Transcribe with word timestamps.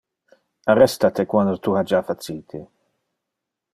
Arresta 0.73 1.11
te 1.19 1.25
quando 1.33 1.55
tu 1.67 1.75
ha 1.77 1.83
ja 1.91 2.01
facite. 2.09 2.63